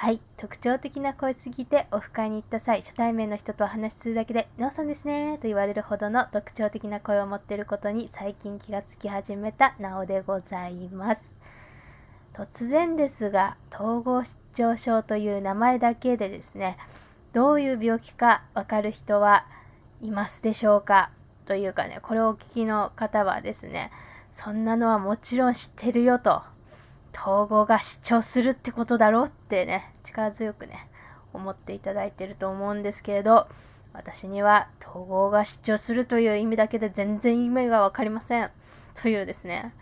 [0.00, 0.22] はい。
[0.38, 11.42] 特徴的な声すぎて、オフ会に行った際、初対面の人とお話しするだけで、なおさんですねと言われるほどの特徴的な声を持っていることに最近気がつき始めたなおでございます。
[12.32, 16.78] 突然ですが、統合失調症という名前だけでですね、
[17.34, 19.44] どういう病気かわかる人は
[20.00, 21.10] いますでしょうか？
[21.44, 23.90] というかね、これをお聞きの方はですね、
[24.30, 26.42] そんなのはもちろん知ってるよと。
[27.14, 30.88] 統合が主張するってことだろうってね、力強くね、
[31.32, 33.48] 思っていただいてると思うんですけれど、
[33.92, 38.50] 私には統合が主張するという意味だけで全然意味が分かりません。
[38.94, 39.74] というですね、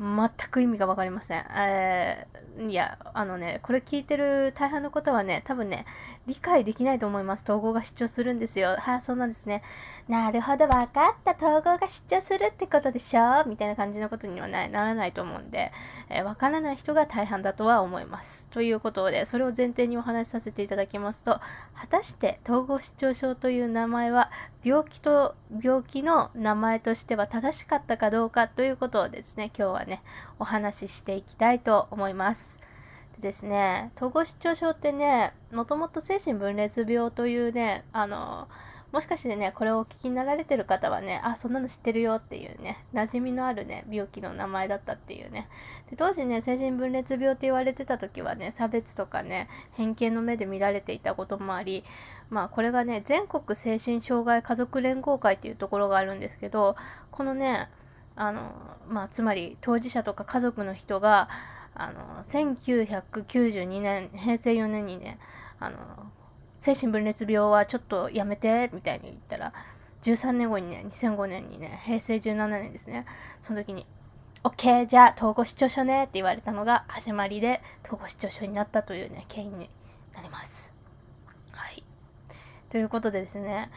[0.00, 1.44] 全く意味がわかりません。
[1.56, 5.84] えー、いや、あのね、これ聞いてる大半の方はね、多分ね、
[6.26, 7.44] 理解できないと思います。
[7.44, 8.70] 統合が主張するんですよ。
[8.70, 9.62] はあ、そうなんですね。
[10.08, 11.32] なるほど、わかった。
[11.32, 13.44] 統合が主張するってことでしょ？
[13.46, 15.70] みたいな感じのことにはなならないと思うんで、
[16.08, 18.48] えー、わからない人が大半だとは思います。
[18.48, 21.38] ということで、それを前提にお話しさせていただきますと、
[21.74, 24.30] 果たして統合失調症という名前は、
[24.64, 30.02] 病気と病気の名前としては正しかったかどうかということをですね、今日はね、
[30.38, 32.58] お話ししていきたいと思います。
[33.16, 38.48] でですね、統合失調症ってね、もともと精神分裂病というね、あの、
[38.92, 45.48] もしかしてね、これをお聞きになられてる方はね、あ、そんなの知ってるよっていうね、馴染みのあるね、病気の名前だったっていうね。
[45.88, 51.84] で当時ね、精神分裂病って言われてた時はね、差別とかね、偏見の目で見られていたこともあり、
[52.28, 56.76] まあこれがね、全国精神障害家族連合会っていうところがあるんですけど、
[57.10, 57.70] このね、
[58.16, 58.52] あの、
[58.88, 61.28] まあつまり当事者とか家族の人が、
[61.74, 65.18] あの、1992年、平成4年にね、
[65.58, 65.76] あの、
[66.60, 69.52] 精神分裂病はちょっとやめて、みたいに言ったら、
[70.02, 73.06] 13年後にね、2005年にね、平成17年ですね、
[73.40, 73.86] その時に、
[74.44, 79.70] OK、じゃあ統合失調症ねって言われたのが始まりで、統合失調症になったというね、経緯に
[80.14, 80.74] なります。
[81.52, 81.84] はい。
[82.68, 83.70] ということでですね、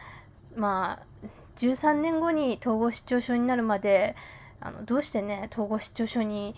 [0.56, 1.26] まあ、
[1.56, 4.14] 13年後に統合失調症になるまで、
[4.60, 6.54] あのどうしてね、統合失調症に、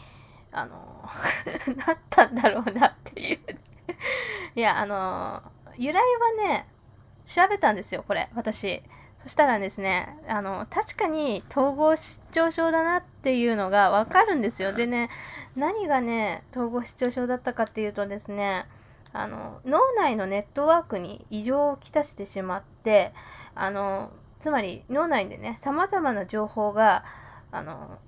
[0.53, 1.05] あの、
[1.87, 3.39] なったんだろうなっていう。
[4.55, 5.43] いや、あの、
[5.77, 6.67] 由来はね、
[7.27, 8.83] 調べたんですよ、これ、私。
[9.19, 14.73] そしたらですね、あの、確かに統合失調症だなっていうのがわかるんですよ。
[14.73, 15.11] でね、
[15.57, 18.67] 何がね、統合失調症だったかっていうとですね、
[19.13, 23.13] あの、脳内のネットワークに異常をきたしてしまって、
[23.57, 27.05] あの、つまり脳内でね、様々な情報が、
[27.51, 27.99] あの、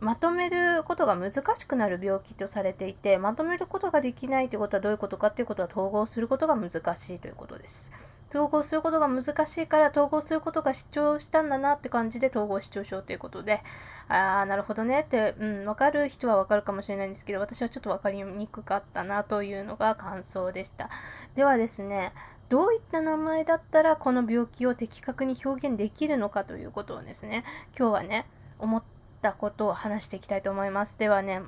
[0.00, 7.92] まとめることが難しくなる病気とされていて、まとめることができないということはどういうことかっていうことは統合することが難しいということです。
[8.30, 13.62] 統合することが難しいから統合することが主張したんだなって感じで統合失調症ということで、
[14.08, 20.90] ああ、なるほどねって、うん、わかる人はわかるかもしれないんですけど、私はちょっとわかりにくかったなというのが感想でした。
[21.36, 22.12] ではですね、
[22.54, 27.42] どういった名前だったらこの病気を的確に表現できるのかということをですね、
[27.76, 28.28] 今日はね、
[28.60, 28.82] 思っ
[29.22, 30.96] たことを話していきたいと思います。
[30.96, 31.42] ではね、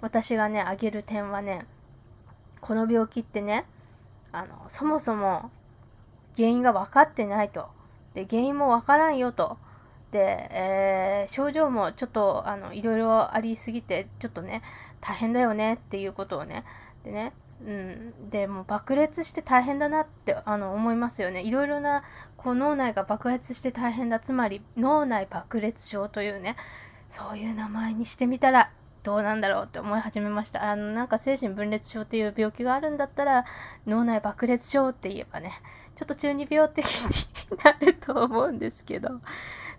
[0.00, 1.66] 私がね、挙げる点はね、
[2.62, 3.66] この病気ってね、
[4.32, 5.50] あの、そもそも
[6.34, 7.68] 原因が分かってないと。
[8.14, 9.58] で、原因も分からんよと。
[10.10, 14.62] で、えー、症状もちょっと、あの、いろいろありすぎて、ちょっとね、
[15.02, 16.64] 大変だよねっていうことをね、
[17.04, 17.34] でね、
[17.64, 21.42] うん、でも爆裂して大変だなってあの思いますよね。
[21.42, 22.02] いろいろな
[22.36, 26.56] こう脳内が爆裂して大変だつまり脳内爆裂症というね
[27.08, 28.70] そういう名前にしてみたら
[29.02, 30.70] どうなんだろうって思い始めました。
[30.70, 33.44] あのなんか精神分裂症っていう病気があるんだったら
[33.86, 35.52] 脳内爆裂症って言えばね
[35.94, 39.20] ちょっと中二病的になると思うんですけど。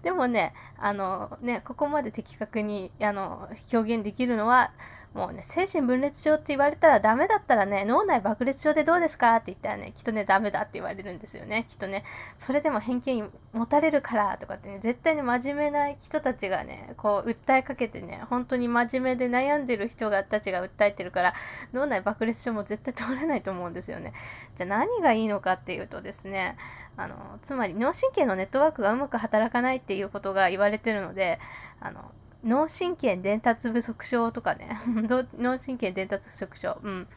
[0.03, 4.71] でもね、あのね、ここまで的確にあの表現できるのは、
[5.17, 11.65] もうね、精神分裂症って言われたらダメだったらね、脳内爆裂症でどうですかって言ったらね、きっとね、ダメだって言われるんですよね。
[11.67, 12.03] きっとね、
[12.37, 21.33] それでも偏見持たれるからとかってね、絶対に真面目な人たちがね、こう、訴えかけてね、本当に真面目で悩んでる人がたちが訴えてるから、
[21.73, 24.13] 脳内爆裂症も絶対通れないと思うんですよね。
[24.55, 26.57] じゃあ何がいいのかっていうとですね、
[26.95, 31.39] あのつまり脳神経のネットワークがうまく働かないっていうことが言われてるので
[31.79, 32.11] あの
[32.43, 34.79] 脳神経伝達不足症とかね
[35.37, 37.07] 脳神経伝達不足症、うん、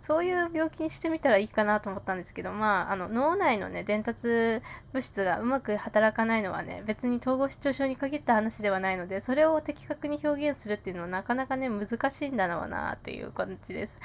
[0.00, 4.62] そういう病気にしてみたらいいかなと思ったんですけど、まあ、あの脳内のね伝達
[4.92, 13.98] 物質がうまく働かないのはね別に統合失調症に限った話ではないのでそれを的確に表現するっていうのはなかなかね難しいんだろうなっていう感じです。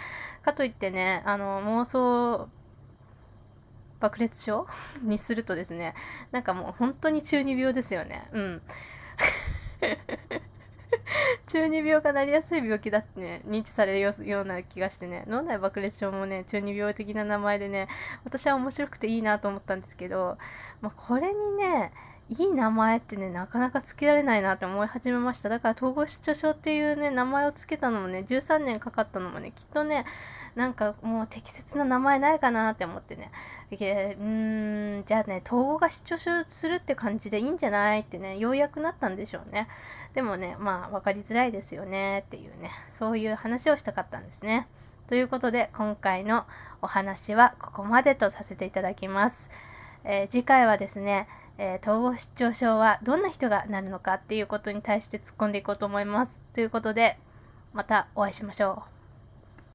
[0.44, 2.50] かといってねあの妄想
[4.00, 4.68] 爆裂症？
[5.02, 5.96] にするとですね、
[6.32, 8.28] なんかもう本当に中二病ですよね。
[8.32, 8.62] うん。
[11.48, 17.88] 中二病がなりやすい病気だってね、認知されるような気がしてね、脳内爆裂症もね、中二病的な名前でね、
[18.24, 20.38] 私は面白くていいなと思ったんですけど、
[20.82, 21.92] まあ、これにね、
[22.28, 25.50] いい名前ってね、なかなか付けられないなって思い始めました。
[25.50, 30.06] だから統合失調症っていうね、名前を付けたのもね、13年かかったのもね、きっとね、
[30.56, 33.30] なんかもう適切な名前ないかなって思ってね、
[33.70, 39.68] うーん、じゃあね、統合が失調症するって感じでいいんじゃないってね、ようやくなったんでしょうね。
[40.16, 44.68] でもね、まあ分かりづらいですよねっていうね、そういう話をしたかったんですね。
[45.08, 46.48] ということで、今回の
[46.82, 49.52] お話はここまでとさせていただきます。
[50.04, 51.28] えー、次回はですね、
[51.58, 56.44] えー、統合失調症はどんな人がなるのかっていうことに対して突っ込んでいこうと思います。
[56.54, 57.18] ということで、
[57.74, 58.95] またお会いしましょう。